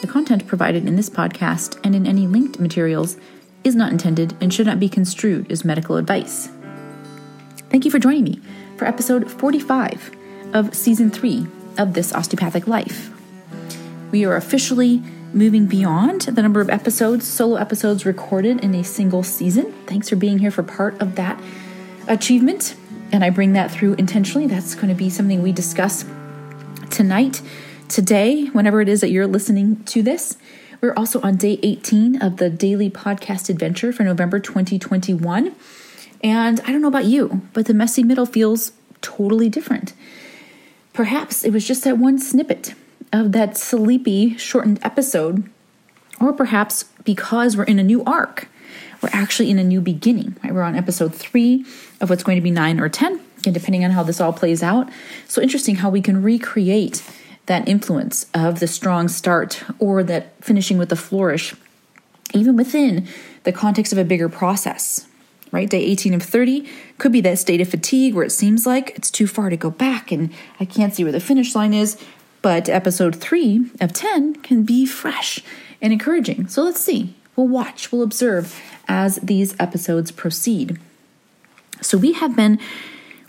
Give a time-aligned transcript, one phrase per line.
[0.00, 3.16] The content provided in this podcast and in any linked materials
[3.64, 6.50] is not intended and should not be construed as medical advice.
[7.70, 8.40] Thank you for joining me
[8.76, 10.10] for episode 45
[10.54, 11.46] of season 3
[11.78, 13.10] of This Osteopathic Life.
[14.10, 19.22] We are officially moving beyond the number of episodes, solo episodes recorded in a single
[19.22, 19.72] season.
[19.86, 21.38] Thanks for being here for part of that
[22.06, 22.74] achievement.
[23.12, 24.46] And I bring that through intentionally.
[24.46, 26.04] That's going to be something we discuss
[26.90, 27.42] tonight
[27.88, 30.36] today, whenever it is that you're listening to this.
[30.80, 35.54] We're also on day 18 of the daily podcast adventure for November 2021.
[36.22, 39.94] And I don't know about you, but the messy middle feels totally different.
[40.92, 42.74] Perhaps it was just that one snippet
[43.12, 45.48] of that sleepy shortened episode,
[46.20, 48.48] or perhaps because we're in a new arc.
[49.00, 50.36] We're actually in a new beginning.
[50.42, 50.52] Right?
[50.52, 51.64] We're on episode three
[52.00, 54.62] of what's going to be nine or 10, again, depending on how this all plays
[54.62, 54.88] out.
[55.26, 57.02] So interesting how we can recreate
[57.48, 61.54] that influence of the strong start or that finishing with a flourish,
[62.32, 63.08] even within
[63.44, 65.06] the context of a bigger process.
[65.50, 65.68] Right?
[65.68, 69.10] Day 18 of 30 could be that state of fatigue where it seems like it's
[69.10, 71.96] too far to go back and I can't see where the finish line is.
[72.42, 75.40] But episode 3 of 10 can be fresh
[75.80, 76.48] and encouraging.
[76.48, 77.14] So let's see.
[77.34, 80.78] We'll watch, we'll observe as these episodes proceed.
[81.80, 82.58] So we have been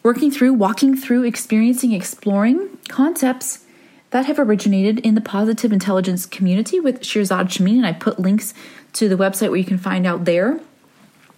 [0.03, 3.66] working through, walking through, experiencing, exploring concepts
[4.12, 8.54] that have originated in the positive intelligence community with Shirzad Chamine, and I put links
[8.94, 10.60] to the website where you can find out there.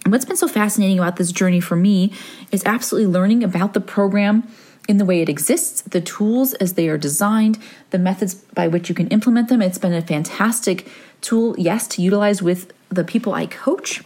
[0.04, 2.12] And what's been so fascinating about this journey for me
[2.50, 4.48] is absolutely learning about the program
[4.88, 7.58] in the way it exists, the tools as they are designed,
[7.90, 9.62] the methods by which you can implement them.
[9.62, 10.88] It's been a fantastic
[11.20, 14.02] tool, yes, to utilize with the people I coach,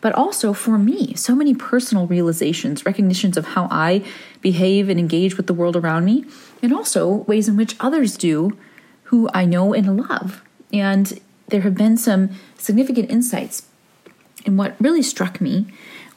[0.00, 4.04] but also for me, so many personal realizations, recognitions of how I
[4.40, 6.24] behave and engage with the world around me
[6.62, 8.56] and also ways in which others do
[9.04, 10.42] who I know and love.
[10.72, 11.18] And
[11.48, 13.66] there have been some significant insights.
[14.44, 15.66] And what really struck me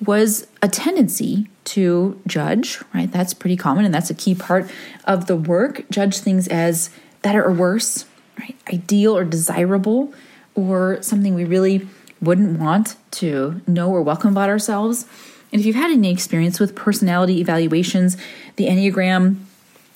[0.05, 3.11] was a tendency to judge, right?
[3.11, 4.69] That's pretty common and that's a key part
[5.05, 5.89] of the work.
[5.89, 6.89] Judge things as
[7.21, 8.05] better or worse,
[8.39, 8.57] right?
[8.71, 10.13] Ideal or desirable,
[10.55, 11.87] or something we really
[12.21, 15.05] wouldn't want to know or welcome about ourselves.
[15.51, 18.17] And if you've had any experience with personality evaluations,
[18.55, 19.37] the Enneagram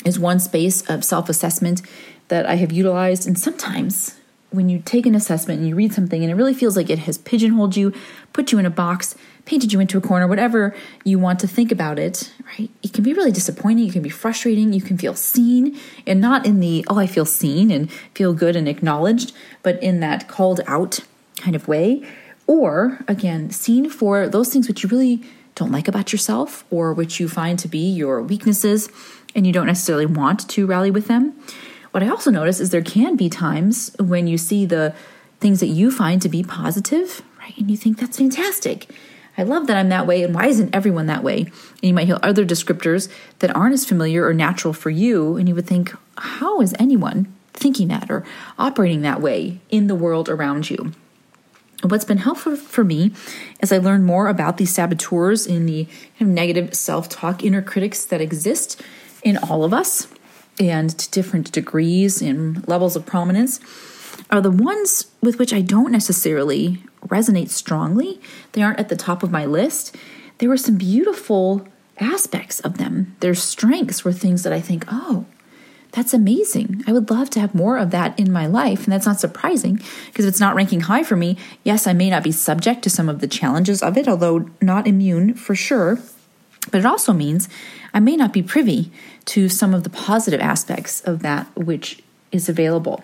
[0.04, 1.82] is one space of self assessment
[2.28, 3.28] that I have utilized.
[3.28, 4.20] And sometimes
[4.52, 7.00] when you take an assessment and you read something and it really feels like it
[7.00, 7.94] has pigeonholed you,
[8.34, 11.72] put you in a box, painted you into a corner, whatever you want to think
[11.72, 12.70] about it, right?
[12.82, 13.88] It can be really disappointing.
[13.88, 14.74] It can be frustrating.
[14.74, 15.78] You can feel seen
[16.08, 20.00] and not in the, oh, I feel seen and feel good and acknowledged, but in
[20.00, 21.02] that called out
[21.38, 22.08] kind of way.
[22.48, 25.24] Or again, seen for those things which you really
[25.56, 28.90] don't like about yourself or which you find to be your weaknesses
[29.34, 31.34] and you don't necessarily want to rally with them.
[31.92, 34.94] What I also notice is there can be times when you see the
[35.40, 37.58] things that you find to be positive, right?
[37.58, 38.90] And you think that's fantastic.
[39.38, 41.42] I love that I'm that way, and why isn't everyone that way?
[41.42, 45.50] And you might hear other descriptors that aren't as familiar or natural for you, and
[45.50, 48.24] you would think, how is anyone thinking that or
[48.58, 50.94] operating that way in the world around you?
[51.86, 53.12] What's been helpful for me
[53.62, 55.86] as I learn more about these saboteurs in the
[56.18, 58.82] kind of negative self talk inner critics that exist
[59.24, 60.08] in all of us
[60.60, 63.60] and to different degrees and levels of prominence
[64.32, 68.20] are the ones with which I don't necessarily resonate strongly.
[68.54, 69.96] They aren't at the top of my list.
[70.40, 71.68] There were some beautiful
[72.00, 73.16] aspects of them.
[73.20, 75.26] Their strengths were things that I think, oh,
[75.96, 76.84] that's amazing.
[76.86, 78.84] I would love to have more of that in my life.
[78.84, 79.76] And that's not surprising
[80.08, 82.90] because if it's not ranking high for me, yes, I may not be subject to
[82.90, 86.00] some of the challenges of it, although not immune for sure.
[86.70, 87.48] But it also means
[87.94, 88.92] I may not be privy
[89.26, 92.04] to some of the positive aspects of that which
[92.34, 93.02] is available.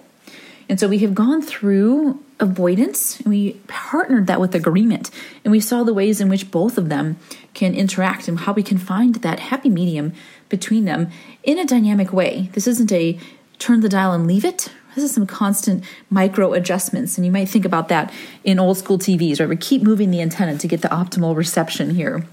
[0.67, 5.11] And so we have gone through avoidance and we partnered that with agreement.
[5.45, 7.17] And we saw the ways in which both of them
[7.53, 10.13] can interact and how we can find that happy medium
[10.49, 11.09] between them
[11.43, 12.49] in a dynamic way.
[12.53, 13.17] This isn't a
[13.59, 14.69] turn the dial and leave it.
[14.95, 17.17] This is some constant micro adjustments.
[17.17, 18.11] And you might think about that
[18.43, 19.47] in old school TVs, right?
[19.47, 22.25] We keep moving the antenna to get the optimal reception here.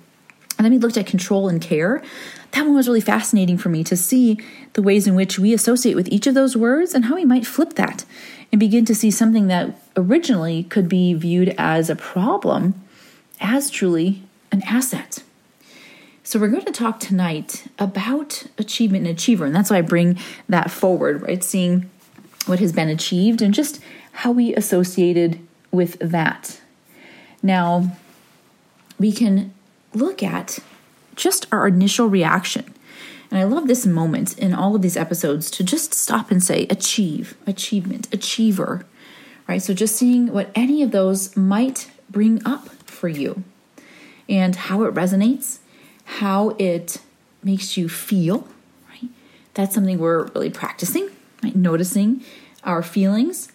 [0.59, 2.03] And then we looked at control and care.
[2.51, 4.39] That one was really fascinating for me to see
[4.73, 7.47] the ways in which we associate with each of those words and how we might
[7.47, 8.05] flip that
[8.51, 12.75] and begin to see something that originally could be viewed as a problem
[13.41, 15.23] as truly an asset.
[16.25, 20.19] So, we're going to talk tonight about achievement and achiever, and that's why I bring
[20.49, 21.43] that forward, right?
[21.43, 21.89] Seeing
[22.45, 23.81] what has been achieved and just
[24.13, 25.39] how we associated
[25.71, 26.61] with that.
[27.43, 27.97] Now,
[28.99, 29.55] we can
[29.95, 30.59] look at
[31.17, 32.75] just our initial reaction.
[33.31, 36.67] And I love this moment in all of these episodes to just stop and say
[36.71, 38.87] achieve, achievement, achiever,
[39.47, 39.63] right?
[39.63, 43.45] So just seeing what any of those might bring up for you
[44.29, 45.59] and how it resonates,
[46.05, 47.01] how it
[47.43, 48.49] makes you feel,
[48.91, 49.11] right?
[49.55, 51.11] That's something we're really practicing,
[51.43, 51.55] right?
[51.55, 52.23] Noticing
[52.65, 53.53] our feelings.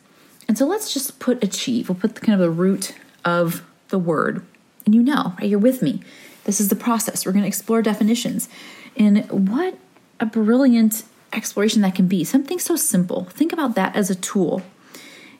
[0.48, 1.90] And so let's just put achieve.
[1.90, 4.46] We'll put the kind of the root of the word.
[4.86, 5.50] And you know, right?
[5.50, 6.02] You're with me.
[6.44, 7.26] This is the process.
[7.26, 8.50] We're going to explore definitions.
[8.98, 9.78] And what
[10.20, 11.04] a brilliant
[11.34, 12.24] exploration that can be.
[12.24, 13.26] Something so simple.
[13.26, 14.62] Think about that as a tool.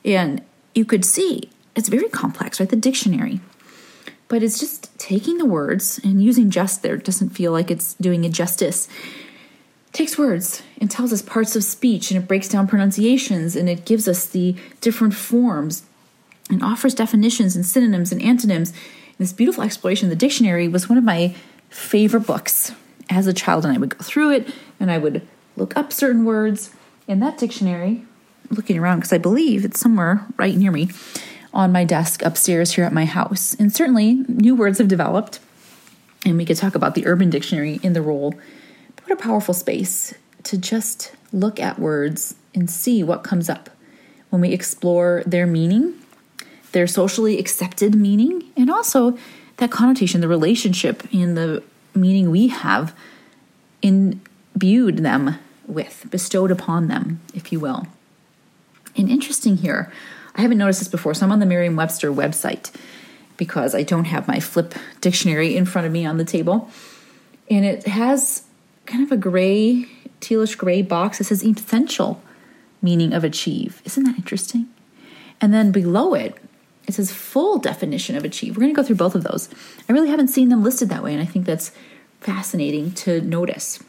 [0.04, 0.42] And
[0.74, 2.68] you could see it's very complex, right?
[2.68, 3.40] The dictionary.
[4.28, 8.24] But it's just taking the words and using just there doesn't feel like it's doing
[8.24, 8.88] it justice.
[9.88, 13.68] It takes words and tells us parts of speech and it breaks down pronunciations and
[13.68, 15.84] it gives us the different forms
[16.50, 18.70] and offers definitions and synonyms and antonyms.
[18.70, 21.34] And this beautiful exploration of the dictionary was one of my
[21.68, 22.72] favorite books
[23.10, 26.24] as a child, and I would go through it and I would look up certain
[26.24, 26.70] words
[27.06, 28.04] in that dictionary.
[28.50, 30.90] Looking around because I believe it's somewhere right near me
[31.52, 33.54] on my desk upstairs here at my house.
[33.54, 35.40] And certainly new words have developed,
[36.26, 38.34] and we could talk about the Urban Dictionary in the role.
[38.96, 43.70] But what a powerful space to just look at words and see what comes up
[44.30, 45.94] when we explore their meaning,
[46.72, 49.16] their socially accepted meaning, and also
[49.56, 51.62] that connotation, the relationship, and the
[51.94, 52.94] meaning we have
[53.82, 57.86] imbued them with, bestowed upon them, if you will.
[58.96, 59.92] And interesting here,
[60.34, 62.74] I haven't noticed this before, so I'm on the Merriam Webster website
[63.36, 66.70] because I don't have my flip dictionary in front of me on the table.
[67.50, 68.44] And it has
[68.86, 69.86] kind of a gray,
[70.20, 72.22] tealish gray box that says essential
[72.80, 73.82] meaning of achieve.
[73.84, 74.68] Isn't that interesting?
[75.40, 76.36] And then below it,
[76.86, 78.56] it says full definition of achieve.
[78.56, 79.48] We're going to go through both of those.
[79.88, 81.72] I really haven't seen them listed that way, and I think that's
[82.20, 83.82] fascinating to notice.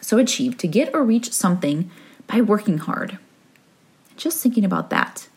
[0.00, 1.90] So, achieve to get or reach something
[2.26, 3.18] by working hard.
[4.16, 5.28] Just thinking about that.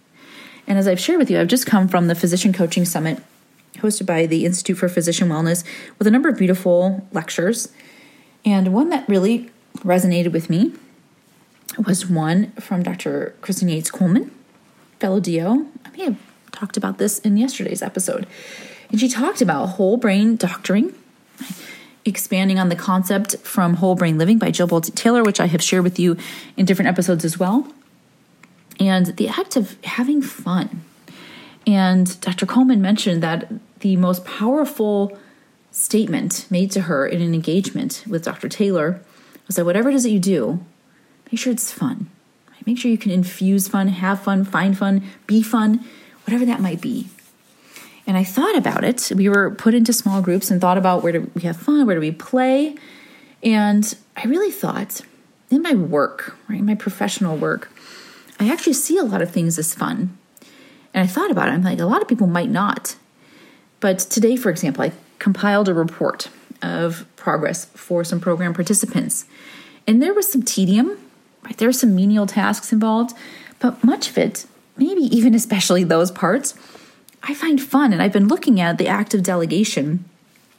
[0.68, 3.24] And as I've shared with you, I've just come from the Physician Coaching Summit
[3.78, 5.64] hosted by the Institute for Physician Wellness
[5.98, 7.72] with a number of beautiful lectures.
[8.44, 9.50] And one that really
[9.80, 10.74] resonated with me
[11.86, 13.36] was one from Dr.
[13.42, 14.32] Kristen Yates Coleman,
[15.00, 15.68] fellow DO.
[15.86, 16.18] I may have
[16.58, 18.26] talked about this in yesterday's episode.
[18.90, 20.94] And she talked about whole brain doctoring,
[22.04, 25.62] expanding on the concept from Whole Brain Living by Jill Bolte Taylor, which I have
[25.62, 26.18] shared with you
[26.56, 27.68] in different episodes as well.
[28.80, 30.82] And the act of having fun.
[31.66, 32.46] And Dr.
[32.46, 33.52] Coleman mentioned that
[33.82, 35.18] the most powerful
[35.72, 38.50] statement made to her in an engagement with Dr.
[38.50, 39.02] Taylor
[39.46, 40.64] was that whatever it is that you do,
[41.32, 42.10] make sure it's fun.
[42.66, 45.86] Make sure you can infuse fun, have fun, find fun, be fun,
[46.28, 47.08] whatever that might be.
[48.06, 49.12] And I thought about it.
[49.16, 51.96] We were put into small groups and thought about where do we have fun, where
[51.96, 52.76] do we play.
[53.42, 55.02] And I really thought
[55.50, 57.72] in my work, right, my professional work,
[58.40, 60.18] I actually see a lot of things as fun.
[60.94, 61.52] And I thought about it.
[61.52, 62.98] I'm like, a lot of people might not.
[63.80, 66.30] But today, for example, I compiled a report
[66.62, 69.26] of progress for some program participants.
[69.86, 70.98] And there was some tedium,
[71.44, 71.58] right?
[71.58, 73.16] There were some menial tasks involved,
[73.60, 74.46] but much of it
[74.78, 76.54] maybe even especially those parts,
[77.24, 77.94] I find fun.
[77.94, 80.06] And I've been looking at the act of delegation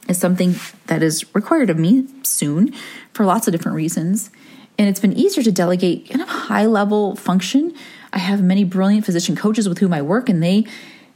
[0.07, 0.55] as something
[0.87, 2.73] that is required of me soon
[3.13, 4.29] for lots of different reasons.
[4.77, 7.73] And it's been easier to delegate kind of high level function.
[8.11, 10.65] I have many brilliant physician coaches with whom I work, and they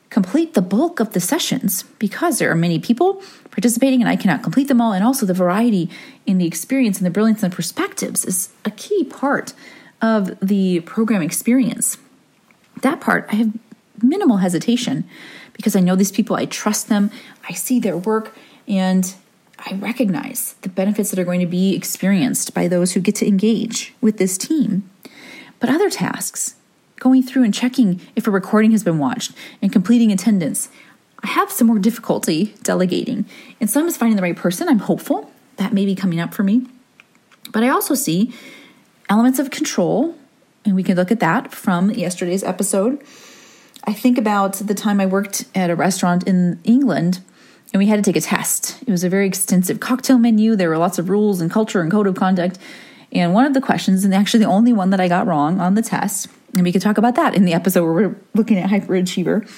[0.09, 4.43] complete the bulk of the sessions because there are many people participating and I cannot
[4.43, 4.93] complete them all.
[4.93, 5.89] And also, the variety
[6.27, 9.53] in the experience and the brilliance and the perspectives is a key part
[10.01, 11.97] of the program experience
[12.81, 13.53] that part, I have
[14.01, 15.05] minimal hesitation
[15.53, 17.11] because I know these people, I trust them,
[17.47, 18.35] I see their work,
[18.67, 19.13] and
[19.59, 23.27] I recognize the benefits that are going to be experienced by those who get to
[23.27, 24.89] engage with this team.
[25.59, 26.55] But other tasks,
[26.99, 30.69] going through and checking if a recording has been watched and completing attendance,
[31.23, 33.25] I have some more difficulty delegating.
[33.61, 34.67] And some is finding the right person.
[34.67, 36.65] I'm hopeful that may be coming up for me.
[37.51, 38.33] But I also see
[39.09, 40.17] elements of control
[40.65, 43.01] and we can look at that from yesterday's episode.
[43.85, 47.21] I think about the time I worked at a restaurant in England
[47.73, 48.81] and we had to take a test.
[48.83, 50.55] It was a very extensive cocktail menu.
[50.55, 52.59] There were lots of rules and culture and code of conduct.
[53.11, 55.75] And one of the questions, and actually the only one that I got wrong on
[55.75, 58.69] the test, and we could talk about that in the episode where we're looking at
[58.69, 59.49] hyperachiever,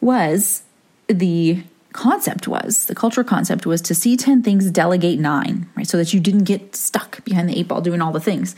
[0.00, 0.62] was
[1.08, 5.96] the concept was the cultural concept was to see 10 things delegate 9 right so
[5.96, 8.54] that you didn't get stuck behind the eight ball doing all the things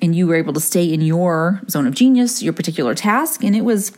[0.00, 3.56] and you were able to stay in your zone of genius your particular task and
[3.56, 3.92] it was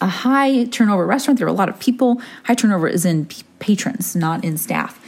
[0.00, 1.38] a high turnover restaurant.
[1.38, 2.20] There were a lot of people.
[2.44, 3.28] High turnover is in
[3.60, 5.00] patrons not in staff.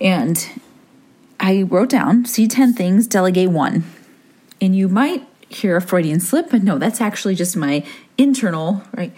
[0.00, 0.60] And
[1.40, 3.82] i wrote down see 10 things delegate 1
[4.60, 7.84] and you might hear a freudian slip but no that's actually just my
[8.16, 9.12] internal right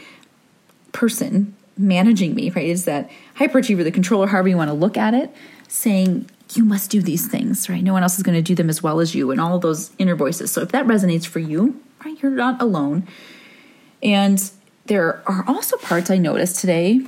[0.93, 2.67] person managing me, right?
[2.67, 5.35] Is that hyperachiever, the controller, however you want to look at it,
[5.69, 7.83] saying, you must do these things, right?
[7.83, 9.91] No one else is going to do them as well as you, and all those
[9.99, 10.51] inner voices.
[10.51, 13.07] So if that resonates for you, right, you're not alone.
[14.03, 14.51] And
[14.87, 17.01] there are also parts I noticed today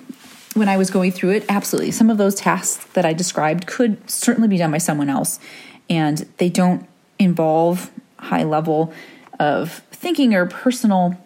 [0.54, 1.44] when I was going through it.
[1.48, 1.90] Absolutely.
[1.90, 5.38] Some of those tasks that I described could certainly be done by someone else,
[5.90, 6.88] and they don't
[7.18, 8.92] involve high level
[9.38, 11.16] of thinking or personal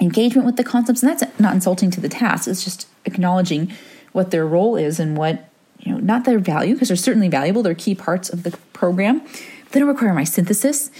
[0.00, 1.02] engagement with the concepts.
[1.02, 3.72] And that's not insulting to the task, it's just acknowledging
[4.12, 5.49] what their role is and what,
[5.80, 9.22] you know, not their value, because they're certainly valuable, they're key parts of the program.
[9.70, 10.90] They don't require my synthesis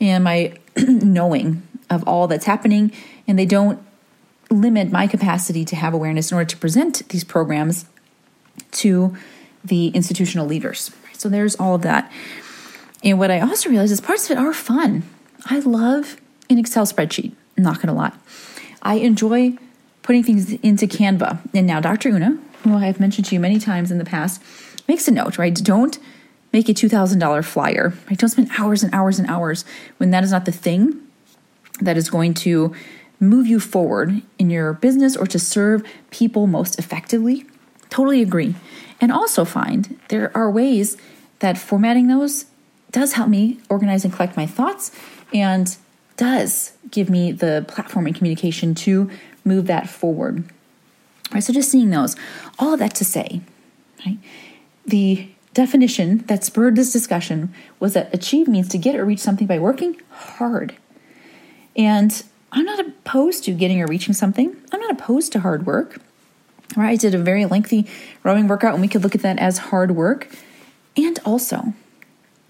[0.00, 2.92] and my knowing of all that's happening,
[3.26, 3.80] and they don't
[4.50, 7.86] limit my capacity to have awareness in order to present these programs
[8.70, 9.16] to
[9.64, 10.90] the institutional leaders.
[11.12, 12.10] So there's all of that.
[13.02, 15.02] And what I also realized is parts of it are fun.
[15.46, 16.16] I love
[16.50, 18.12] an Excel spreadsheet, not gonna lie.
[18.82, 19.56] I enjoy
[20.02, 21.38] putting things into Canva.
[21.54, 22.08] And now Dr.
[22.08, 24.42] Una, who I have mentioned to you many times in the past,
[24.86, 25.54] makes a note, right?
[25.54, 25.98] Don't
[26.52, 28.18] make a $2,000 flyer, right?
[28.18, 29.64] Don't spend hours and hours and hours
[29.98, 31.00] when that is not the thing
[31.80, 32.74] that is going to
[33.20, 37.44] move you forward in your business or to serve people most effectively.
[37.90, 38.54] Totally agree.
[39.00, 40.96] And also find there are ways
[41.40, 42.46] that formatting those
[42.90, 44.90] does help me organize and collect my thoughts
[45.32, 45.76] and
[46.16, 49.10] does give me the platform and communication to
[49.44, 50.44] move that forward.
[51.32, 52.16] Right, so just seeing those,
[52.58, 53.42] all of that to say,
[54.06, 54.18] right,
[54.86, 59.46] the definition that spurred this discussion was that achieve means to get or reach something
[59.46, 60.74] by working hard.
[61.76, 64.56] And I'm not opposed to getting or reaching something.
[64.72, 66.00] I'm not opposed to hard work.
[66.76, 66.90] Right?
[66.90, 67.86] I did a very lengthy
[68.22, 70.34] rowing workout, and we could look at that as hard work.
[70.96, 71.74] And also,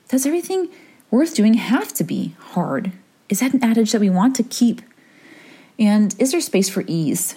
[0.08, 0.68] does everything
[1.10, 2.92] worth doing have to be hard?
[3.28, 4.82] Is that an adage that we want to keep?
[5.78, 7.36] And is there space for ease,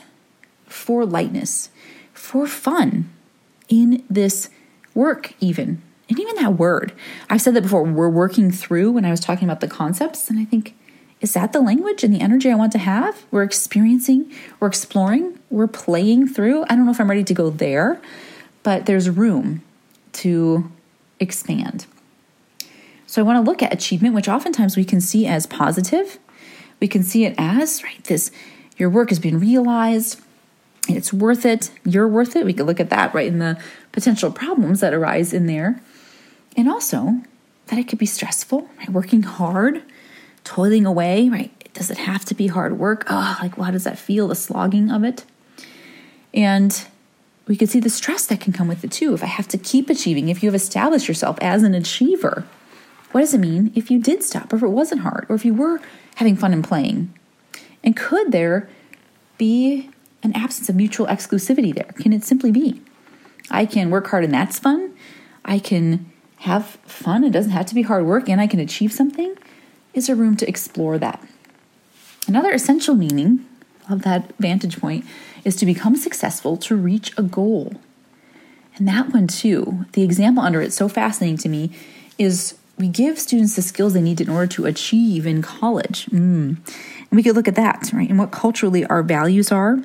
[0.72, 1.70] for lightness,
[2.13, 3.12] for fun
[3.70, 4.50] in this
[4.94, 5.82] work, even?
[6.10, 6.94] And even that word.
[7.30, 7.84] I've said that before.
[7.84, 10.30] We're working through when I was talking about the concepts.
[10.30, 10.75] And I think,
[11.22, 13.25] is that the language and the energy I want to have?
[13.32, 16.63] We're experiencing, we're exploring, we're playing through.
[16.63, 18.01] I don't know if I'm ready to go there,
[18.63, 19.63] but there's room
[20.13, 20.70] to
[21.20, 21.86] expand.
[23.08, 26.18] So I want to look at achievement, which oftentimes we can see as positive.
[26.80, 28.32] We can see it as, right, this,
[28.78, 30.20] your work has been realized,
[30.88, 32.45] it's worth it, you're worth it.
[32.45, 33.61] We could look at that, right, in the
[33.91, 35.81] potential problems that arise in there.
[36.57, 37.21] And also
[37.67, 38.89] that it could be stressful, right?
[38.89, 39.83] Working hard,
[40.43, 41.51] toiling away, right?
[41.73, 43.05] Does it have to be hard work?
[43.09, 45.23] Oh, like, how does that feel, the slogging of it?
[46.33, 46.85] And
[47.47, 49.13] we could see the stress that can come with it too.
[49.13, 52.45] If I have to keep achieving, if you have established yourself as an achiever,
[53.11, 55.45] what does it mean if you did stop, or if it wasn't hard, or if
[55.45, 55.79] you were
[56.15, 57.13] having fun and playing?
[57.83, 58.69] And could there
[59.38, 59.89] be
[60.24, 61.94] an absence of mutual exclusivity there?
[62.00, 62.82] Can it simply be?
[63.50, 64.94] I can work hard and that's fun.
[65.44, 67.24] I can have fun.
[67.24, 69.36] It doesn't have to be hard work, and I can achieve something.
[69.94, 71.24] Is there room to explore that?
[72.28, 73.46] Another essential meaning
[73.90, 75.06] of that vantage point
[75.44, 77.74] is to become successful to reach a goal.
[78.75, 81.72] And that one, too, the example under it, so fascinating to me,
[82.18, 86.06] is we give students the skills they need in order to achieve in college.
[86.08, 86.58] Mm.
[86.58, 88.10] And we could look at that, right?
[88.10, 89.80] And what culturally our values are.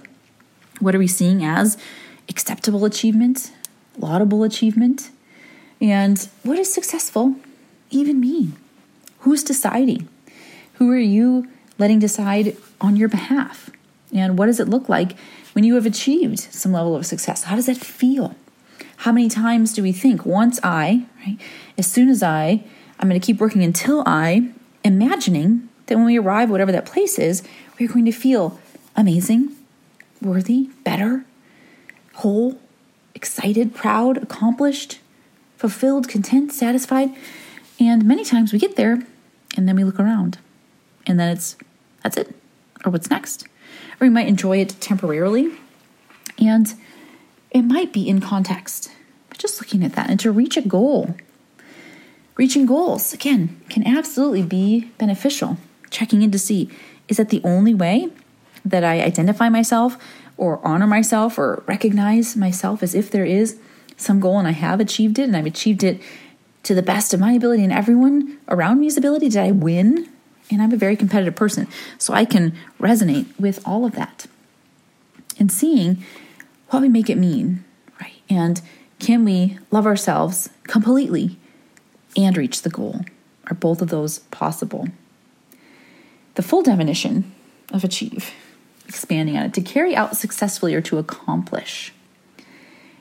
[0.81, 1.77] What are we seeing as
[2.29, 3.53] acceptable achievement,
[3.99, 5.11] laudable achievement?
[5.81, 7.37] And what does successful
[7.91, 8.55] even mean?
[9.21, 10.09] Who's deciding?
[10.75, 13.71] Who are you letting decide on your behalf?
[14.13, 15.17] And what does it look like
[15.53, 17.45] when you have achieved some level of success?
[17.45, 18.35] How does that feel?
[18.99, 21.39] How many times do we think once I, right,
[21.77, 22.65] as soon as I
[22.99, 24.51] I'm going to keep working until I,
[24.85, 27.43] imagining that when we arrive, whatever that place is,
[27.79, 28.59] we're going to feel
[28.97, 29.55] amazing,
[30.21, 31.25] worthy, better,
[32.15, 32.59] whole,
[33.15, 35.01] excited, proud, accomplished,
[35.57, 37.15] fulfilled, content, satisfied.
[37.79, 39.03] And many times we get there
[39.57, 40.39] and then we look around
[41.07, 41.57] and then it's
[42.03, 42.35] that's it.
[42.85, 43.45] Or what's next?
[44.01, 45.53] Or we might enjoy it temporarily
[46.39, 46.75] and
[47.51, 48.91] it might be in context.
[49.29, 51.17] But just looking at that and to reach a goal
[52.37, 55.57] Reaching goals, again, can absolutely be beneficial.
[55.89, 56.69] checking in to see
[57.09, 58.11] is that the only way
[58.67, 59.97] that I identify myself
[60.37, 63.59] or honor myself or recognize myself as if there is
[63.97, 66.01] some goal and I have achieved it and I've achieved it
[66.65, 69.29] to the best of my ability and everyone around me's ability?
[69.29, 70.09] Did I win?
[70.51, 71.67] And I'm a very competitive person,
[71.99, 74.27] so I can resonate with all of that.
[75.41, 76.05] And seeing
[76.69, 77.65] what we make it mean,
[78.01, 78.15] right?
[78.29, 78.61] And
[79.01, 81.37] can we love ourselves completely
[82.17, 83.01] and reach the goal?
[83.49, 84.89] Are both of those possible?
[86.35, 87.33] The full definition
[87.73, 88.33] of achieve,
[88.89, 91.93] expanding on it, to carry out successfully or to accomplish,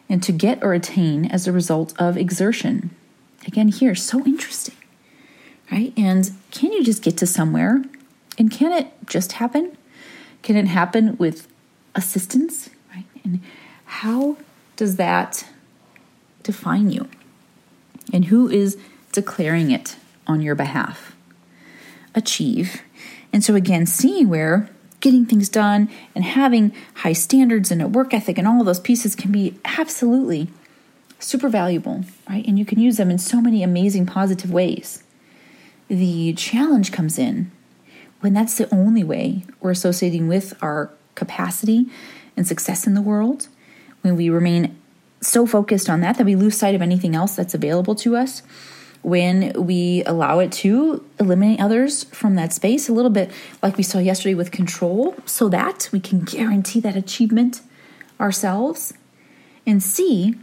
[0.10, 2.92] and to get or attain as a result of exertion.
[3.48, 4.76] Again, here, so interesting,
[5.72, 5.94] right?
[5.96, 7.84] And can you just get to somewhere?
[8.38, 9.78] And can it just happen?
[10.42, 11.48] Can it happen with
[11.96, 13.06] assistance, right?
[13.24, 13.42] And
[13.86, 14.38] how
[14.76, 15.46] does that
[16.44, 17.08] define you?
[18.14, 18.78] And who is
[19.12, 19.96] declaring it
[20.28, 21.16] on your behalf?
[22.14, 22.82] Achieve.
[23.34, 24.70] And so, again, seeing where
[25.06, 28.80] getting things done and having high standards and a work ethic and all of those
[28.80, 30.48] pieces can be absolutely
[31.20, 32.44] super valuable, right?
[32.48, 35.04] And you can use them in so many amazing positive ways.
[35.90, 37.52] The challenge comes in
[38.22, 41.86] when that's the only way we're associating with our capacity
[42.36, 43.48] and success in the world,
[44.02, 44.76] when we remain
[45.22, 48.42] so focused on that that we lose sight of anything else that's available to us,
[49.06, 53.30] when we allow it to eliminate others from that space, a little bit
[53.62, 57.62] like we saw yesterday with control, so that we can guarantee that achievement
[58.20, 58.96] ourselves
[59.68, 60.34] and see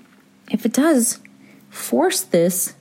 [0.49, 1.19] if it does
[1.71, 2.75] force this,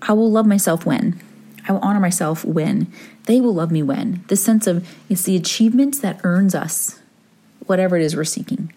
[0.00, 1.20] I will love myself when.
[1.68, 2.86] I will honor myself when.
[3.24, 4.22] They will love me when.
[4.28, 7.00] This sense of it's the achievement that earns us
[7.66, 8.72] whatever it is we're seeking.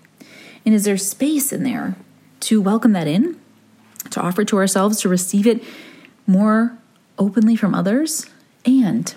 [0.66, 1.96] And is there space in there
[2.40, 3.40] to welcome that in,
[4.10, 5.64] to offer to ourselves, to receive it
[6.26, 6.78] more
[7.18, 8.28] openly from others,
[8.66, 9.16] and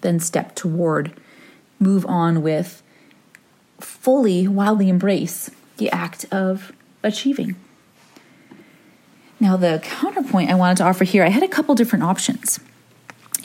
[0.00, 1.12] then step toward,
[1.78, 2.82] move on with,
[3.78, 7.56] fully, wildly embrace the act of achieving.
[9.38, 12.60] Now, the counterpoint I wanted to offer here, I had a couple different options.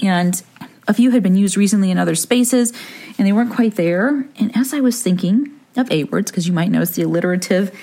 [0.03, 0.41] And
[0.87, 2.73] a few had been used recently in other spaces,
[3.17, 4.27] and they weren't quite there.
[4.37, 7.77] And as I was thinking, of A words, because you might notice the alliterative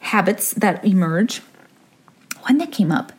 [0.00, 1.40] habits that emerge.
[2.42, 3.12] One that came up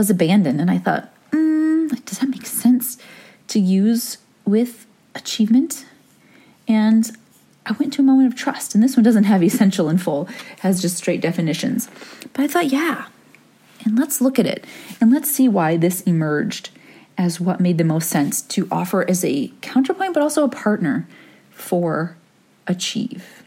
[0.00, 2.96] was abandon, and I thought, mm, does that make sense
[3.48, 5.84] to use with achievement?
[6.66, 7.10] And
[7.66, 10.26] I went to a moment of trust, and this one doesn't have essential and full,
[10.60, 11.90] has just straight definitions.
[12.32, 13.08] But I thought, yeah,
[13.84, 14.64] and let's look at it
[15.02, 16.70] and let's see why this emerged
[17.18, 21.06] as what made the most sense to offer as a counterpoint, but also a partner
[21.50, 22.16] for
[22.66, 23.42] achieve.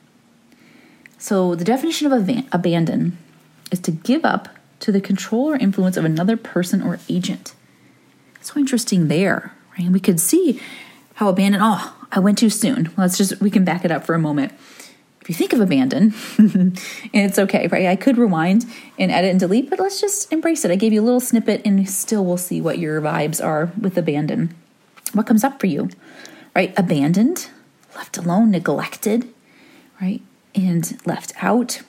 [1.17, 3.17] So, the definition of ab- abandon
[3.71, 4.49] is to give up
[4.83, 7.53] to the control or influence of another person or agent.
[8.41, 9.89] So interesting there, right?
[9.89, 10.61] We could see
[11.15, 12.91] how abandon, oh, I went too soon.
[12.97, 14.51] Let's just, we can back it up for a moment.
[15.21, 16.77] If you think of abandon, and
[17.13, 17.87] it's okay, right?
[17.87, 18.65] I could rewind
[18.99, 20.71] and edit and delete, but let's just embrace it.
[20.71, 23.97] I gave you a little snippet, and still we'll see what your vibes are with
[23.97, 24.53] abandon.
[25.13, 25.89] What comes up for you,
[26.53, 26.73] right?
[26.77, 27.49] Abandoned,
[27.95, 29.33] left alone, neglected,
[30.01, 30.21] right?
[30.55, 31.81] and left out,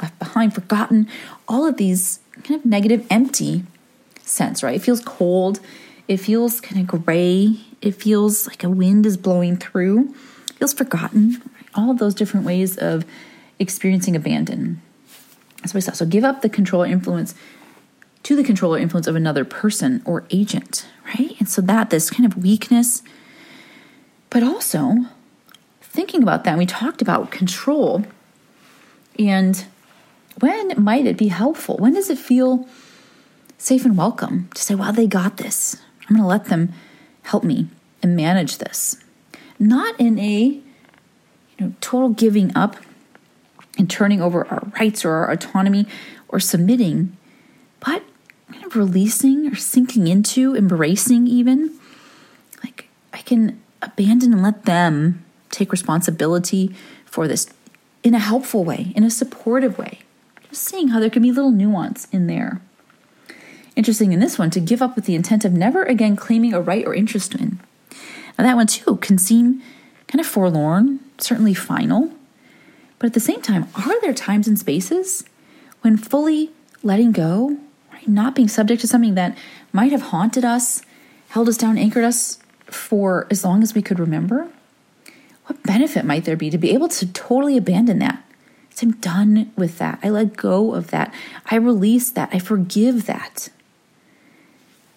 [0.00, 1.08] left behind, forgotten,
[1.48, 3.64] all of these kind of negative, empty
[4.22, 4.76] sense, right?
[4.76, 5.60] It feels cold.
[6.08, 7.60] It feels kind of gray.
[7.80, 10.14] It feels like a wind is blowing through.
[10.48, 11.42] It feels forgotten.
[11.74, 13.04] All of those different ways of
[13.58, 14.80] experiencing abandon.
[15.58, 15.92] That's what I saw.
[15.92, 17.34] So give up the control influence
[18.24, 21.36] to the control or influence of another person or agent, right?
[21.38, 23.02] And so that this kind of weakness,
[24.30, 25.06] but also
[25.80, 28.04] thinking about that, we talked about control
[29.18, 29.64] and
[30.40, 31.76] when might it be helpful?
[31.76, 32.68] When does it feel
[33.58, 35.76] safe and welcome to say, wow, they got this?
[36.02, 36.72] I'm going to let them
[37.22, 37.68] help me
[38.02, 38.96] and manage this.
[39.58, 40.60] Not in a
[41.58, 42.76] you know, total giving up
[43.78, 45.86] and turning over our rights or our autonomy
[46.28, 47.16] or submitting,
[47.80, 48.02] but
[48.52, 51.78] kind of releasing or sinking into, embracing even.
[52.62, 57.48] Like I can abandon and let them take responsibility for this
[58.02, 60.00] in a helpful way, in a supportive way.
[60.54, 62.60] Just seeing how there can be little nuance in there.
[63.74, 66.60] Interesting in this one to give up with the intent of never again claiming a
[66.60, 67.58] right or interest in.
[68.38, 69.60] Now, that one too can seem
[70.06, 72.12] kind of forlorn, certainly final.
[73.00, 75.24] But at the same time, are there times and spaces
[75.80, 76.52] when fully
[76.84, 77.58] letting go,
[77.92, 79.36] right, not being subject to something that
[79.72, 80.82] might have haunted us,
[81.30, 84.48] held us down, anchored us for as long as we could remember?
[85.46, 88.23] what benefit might there be to be able to totally abandon that?
[88.82, 89.98] I'm done with that.
[90.02, 91.14] I let go of that.
[91.46, 92.30] I release that.
[92.32, 93.48] I forgive that.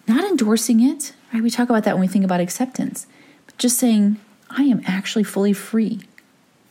[0.06, 1.42] Not endorsing it, right?
[1.42, 3.06] We talk about that when we think about acceptance,
[3.46, 4.18] but just saying,
[4.50, 6.00] I am actually fully free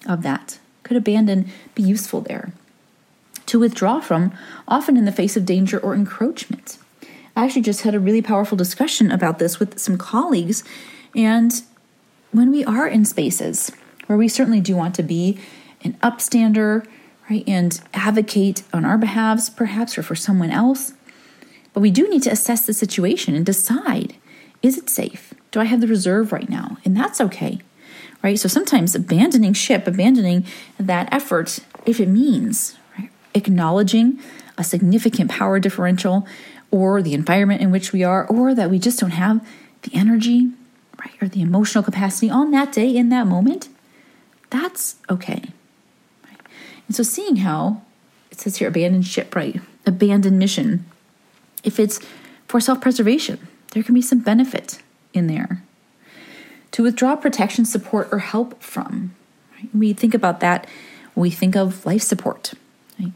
[0.07, 0.59] of that.
[0.83, 2.53] Could abandon be useful there?
[3.47, 4.33] To withdraw from,
[4.67, 6.77] often in the face of danger or encroachment.
[7.35, 10.63] I actually just had a really powerful discussion about this with some colleagues.
[11.15, 11.53] And
[12.31, 13.71] when we are in spaces
[14.07, 15.39] where we certainly do want to be
[15.83, 16.85] an upstander,
[17.29, 20.93] right, and advocate on our behalves, perhaps, or for someone else,
[21.73, 24.15] but we do need to assess the situation and decide
[24.63, 25.35] is it safe?
[25.51, 26.77] Do I have the reserve right now?
[26.83, 27.59] And that's okay,
[28.23, 28.39] right?
[28.39, 30.45] So sometimes abandoning ship, abandoning
[30.79, 34.19] that effort, if it means right, acknowledging
[34.57, 36.27] a significant power differential
[36.71, 39.47] or the environment in which we are, or that we just don't have
[39.83, 40.51] the energy,
[40.99, 43.69] right, or the emotional capacity on that day in that moment,
[44.49, 45.53] that's okay.
[46.87, 47.81] And so seeing how
[48.31, 49.59] it says here abandoned ship, right?
[49.85, 50.85] Abandoned mission.
[51.63, 51.99] If it's
[52.47, 54.79] for self preservation, there can be some benefit
[55.13, 55.63] in there.
[56.71, 59.15] To withdraw protection, support, or help from.
[59.55, 59.69] Right?
[59.73, 60.67] We think about that
[61.17, 62.53] we think of life support.
[62.99, 63.11] Right?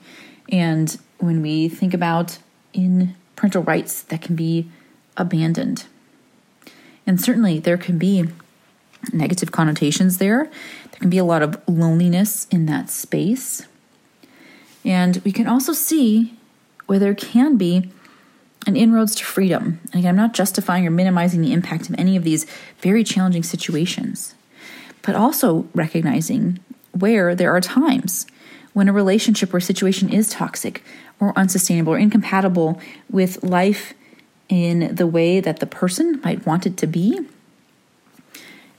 [0.49, 2.39] And when we think about
[2.73, 4.69] in parental rights that can be
[5.15, 5.85] abandoned.
[7.05, 8.27] And certainly there can be
[9.11, 10.45] negative connotations there.
[10.91, 13.67] There can be a lot of loneliness in that space.
[14.83, 16.37] And we can also see
[16.87, 17.89] where there can be
[18.67, 19.79] an inroads to freedom.
[19.91, 22.45] And again, I'm not justifying or minimizing the impact of any of these
[22.79, 24.35] very challenging situations,
[25.01, 26.59] but also recognizing
[26.91, 28.27] where there are times
[28.73, 30.83] when a relationship or situation is toxic
[31.19, 33.93] or unsustainable or incompatible with life
[34.49, 37.19] in the way that the person might want it to be.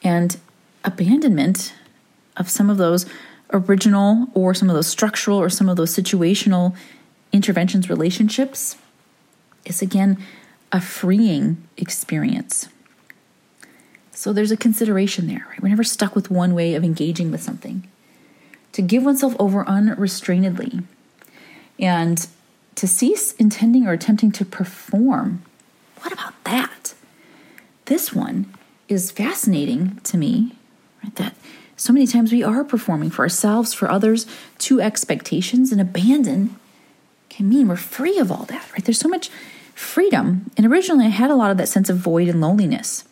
[0.03, 0.37] And
[0.85, 1.75] abandonment
[2.37, 3.07] of some of those
[3.53, 6.75] original or some of those structural or some of those situational
[7.33, 8.77] interventions, relationships
[9.65, 10.19] is again
[10.71, 12.69] a freeing experience.
[14.11, 15.63] So there's a consideration there, right?
[15.63, 17.87] We're never stuck with one way of engaging with something.
[18.73, 20.85] To give oneself over unrestrainedly
[21.79, 22.27] and
[22.75, 25.43] to cease intending or attempting to perform.
[26.01, 26.95] What about that?
[27.85, 28.55] This one
[28.93, 30.55] is fascinating to me,
[31.03, 31.15] right?
[31.17, 31.35] That
[31.77, 34.27] so many times we are performing for ourselves, for others,
[34.59, 36.57] to expectations, and abandon
[37.29, 38.85] can mean we're free of all that, right?
[38.85, 39.31] There's so much
[39.75, 40.51] freedom.
[40.57, 43.05] And originally I had a lot of that sense of void and loneliness.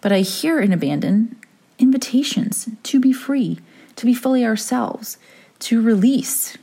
[0.00, 1.36] But I hear in abandon
[1.78, 3.58] invitations to be free,
[3.96, 5.16] to be fully ourselves,
[5.60, 6.56] to release.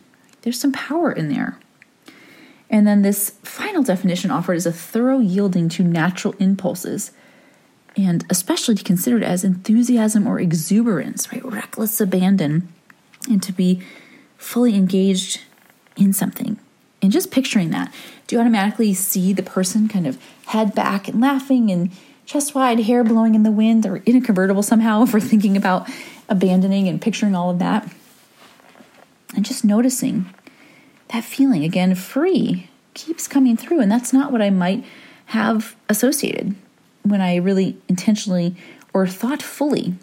[0.43, 1.57] There's some power in there.
[2.69, 7.11] And then this final definition offered is a thorough yielding to natural impulses,
[7.97, 11.43] and especially considered as enthusiasm or exuberance, right?
[11.43, 12.71] Reckless abandon,
[13.29, 13.81] and to be
[14.37, 15.41] fully engaged
[15.97, 16.57] in something.
[17.01, 17.93] And just picturing that,
[18.27, 21.91] do you automatically see the person kind of head back and laughing and
[22.25, 25.89] chest wide, hair blowing in the wind, or in a convertible somehow we're thinking about
[26.27, 27.91] abandoning and picturing all of that?
[29.35, 30.33] And just noticing
[31.09, 34.83] that feeling again free keeps coming through and that's not what i might
[35.27, 36.55] have associated
[37.03, 38.55] when i really intentionally
[38.93, 39.95] or thoughtfully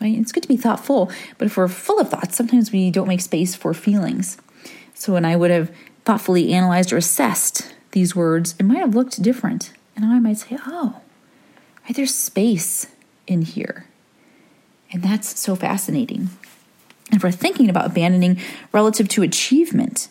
[0.00, 0.16] right?
[0.16, 3.20] It's good to be thoughtful but if we're full of thoughts sometimes we don't make
[3.20, 4.38] space for feelings.
[4.94, 5.70] So when i would have
[6.04, 9.72] thoughtfully analyzed or assessed these words it might have looked different.
[9.96, 11.00] And i might say oh
[11.84, 12.86] right there's space
[13.26, 13.86] in here.
[14.90, 16.30] And that's so fascinating.
[17.10, 18.38] And if we're thinking about abandoning
[18.72, 20.08] relative to achievement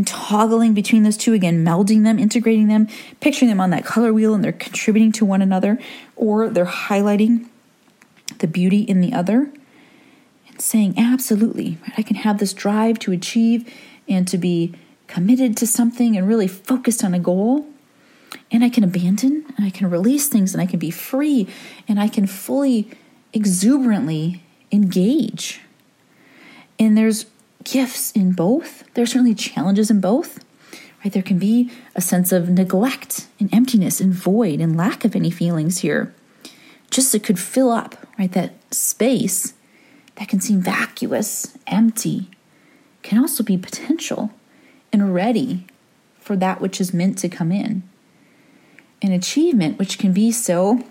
[0.00, 2.88] and toggling between those two again, melding them, integrating them,
[3.20, 5.78] picturing them on that color wheel and they're contributing to one another,
[6.16, 7.46] or they're highlighting
[8.38, 9.52] the beauty in the other
[10.48, 13.70] and saying, absolutely, right, I can have this drive to achieve
[14.08, 14.74] and to be
[15.06, 17.66] committed to something and really focused on a goal.
[18.50, 21.46] And I can abandon and I can release things and I can be free
[21.86, 22.88] and I can fully,
[23.34, 25.60] exuberantly engage.
[26.78, 27.26] And there's
[27.64, 28.84] gifts in both.
[28.94, 30.44] There are certainly challenges in both.
[31.02, 31.12] Right?
[31.12, 35.30] There can be a sense of neglect and emptiness and void and lack of any
[35.30, 36.14] feelings here.
[36.90, 38.30] Just it could fill up, right?
[38.32, 39.54] That space
[40.16, 42.28] that can seem vacuous, empty,
[43.02, 44.30] can also be potential
[44.92, 45.66] and ready
[46.18, 47.82] for that which is meant to come in.
[49.00, 50.84] An achievement which can be so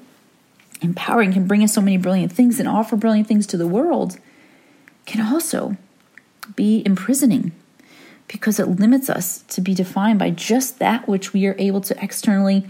[0.82, 4.18] empowering, can bring us so many brilliant things and offer brilliant things to the world,
[5.06, 5.78] can also
[6.56, 7.52] be imprisoning
[8.28, 12.04] because it limits us to be defined by just that which we are able to
[12.04, 12.68] externally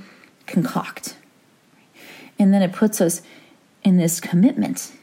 [0.48, 1.18] concoct.
[2.40, 3.22] And then it puts us
[3.84, 4.94] in this commitment,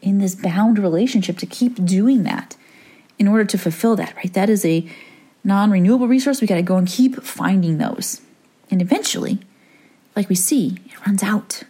[0.00, 2.56] in this bound relationship to keep doing that
[3.18, 4.32] in order to fulfill that, right?
[4.32, 4.88] That is a
[5.42, 6.40] non renewable resource.
[6.40, 8.20] We got to go and keep finding those.
[8.70, 9.40] And eventually,
[10.14, 11.62] like we see, it runs out.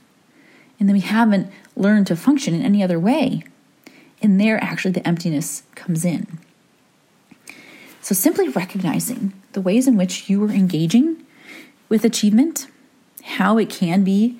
[0.79, 3.43] and then we haven't learned to function in any other way.
[4.21, 6.39] And there, actually, the emptiness comes in.
[8.07, 11.27] So, simply recognizing the ways in which you are engaging
[11.89, 12.69] with achievement,
[13.25, 14.39] how it can be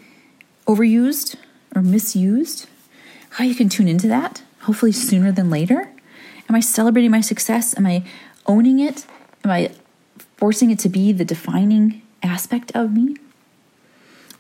[0.69, 1.35] overused
[1.75, 2.69] or misused,
[3.31, 5.91] how you can tune into that, hopefully sooner than later.
[6.49, 7.77] Am I celebrating my success?
[7.77, 8.05] Am I
[8.47, 9.05] owning it?
[9.43, 9.73] Am I
[10.37, 13.17] forcing it to be the defining aspect of me?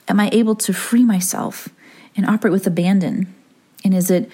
[0.06, 1.68] Am I able to free myself
[2.16, 3.34] and operate with abandon?
[3.84, 4.30] And is it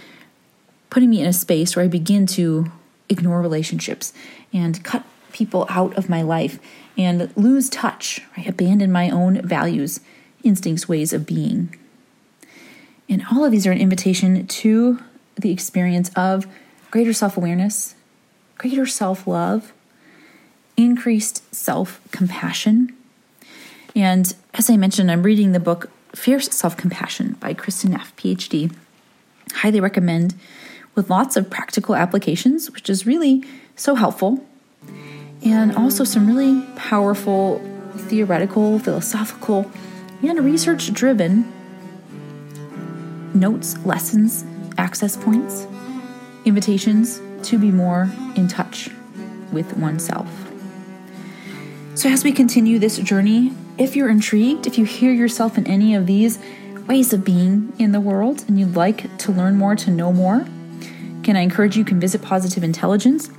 [0.91, 2.71] putting me in a space where I begin to
[3.09, 4.13] ignore relationships
[4.53, 6.59] and cut people out of my life
[6.97, 8.49] and lose touch, right?
[8.49, 10.01] Abandon my own values,
[10.43, 11.77] instincts, ways of being.
[13.09, 15.01] And all of these are an invitation to
[15.37, 16.47] the experience of
[16.91, 17.95] greater self awareness,
[18.59, 19.73] greater self love,
[20.77, 22.95] increased self compassion.
[23.95, 28.75] And as I mentioned, I'm reading the book Fierce Self Compassion by Kristin Neff, PhD.
[29.55, 30.35] Highly recommend
[30.95, 33.45] with lots of practical applications, which is really
[33.77, 34.45] so helpful.
[35.45, 37.61] And also some really powerful
[37.97, 39.71] theoretical, philosophical,
[40.23, 41.53] and research driven
[43.35, 44.45] notes, lessons,
[44.79, 45.67] access points,
[46.45, 48.91] invitations to be more in touch
[49.53, 50.29] with oneself.
[51.95, 55.95] So, as we continue this journey, if you're intrigued, if you hear yourself in any
[55.95, 56.39] of these
[56.87, 60.47] ways of being in the world and you'd like to learn more, to know more,
[61.23, 63.31] can I encourage you can visit Positive Intelligence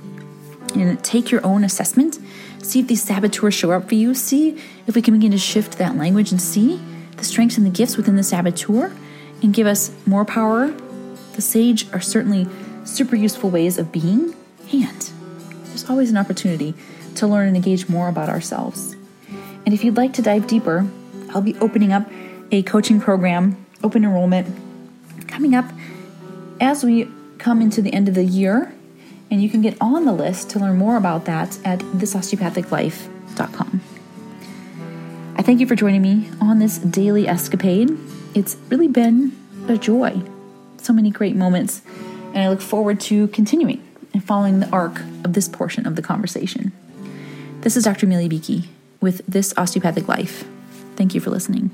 [0.74, 2.18] and take your own assessment.
[2.62, 4.14] See if these saboteurs show up for you.
[4.14, 6.80] See if we can begin to shift that language and see
[7.16, 8.92] the strengths and the gifts within the saboteur
[9.42, 10.68] and give us more power.
[11.34, 12.46] The sage are certainly
[12.84, 14.34] super useful ways of being,
[14.72, 15.10] and
[15.66, 16.74] there's always an opportunity
[17.16, 18.96] to learn and engage more about ourselves.
[19.64, 20.86] And if you'd like to dive deeper,
[21.30, 22.08] I'll be opening up
[22.50, 24.48] a coaching program, open enrollment,
[25.26, 25.64] coming up
[26.60, 27.08] as we
[27.44, 28.72] come into the end of the year.
[29.30, 33.80] And you can get on the list to learn more about that at thisosteopathiclife.com.
[35.36, 37.90] I thank you for joining me on this daily escapade.
[38.34, 39.36] It's really been
[39.68, 40.22] a joy.
[40.78, 41.82] So many great moments.
[42.32, 46.02] And I look forward to continuing and following the arc of this portion of the
[46.02, 46.72] conversation.
[47.60, 48.06] This is Dr.
[48.06, 48.70] Amelia Beakey
[49.02, 50.46] with This Osteopathic Life.
[50.96, 51.70] Thank you for listening.